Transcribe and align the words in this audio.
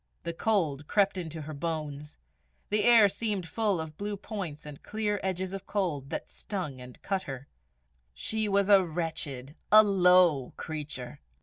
The 0.23 0.33
cold 0.33 0.87
crept 0.87 1.15
into 1.15 1.43
her 1.43 1.53
bones; 1.53 2.17
the 2.71 2.85
air 2.85 3.07
seemed 3.07 3.47
full 3.47 3.79
of 3.79 3.97
blue 3.97 4.17
points 4.17 4.65
and 4.65 4.81
clear 4.81 5.19
edges 5.21 5.53
of 5.53 5.67
cold, 5.67 6.09
that 6.09 6.27
stung 6.31 6.81
and 6.81 6.99
cut 7.03 7.21
her. 7.21 7.47
She 8.11 8.49
was 8.49 8.67
a 8.67 8.83
wretched, 8.83 9.53
a 9.71 9.83
low 9.83 10.53
creature! 10.57 11.19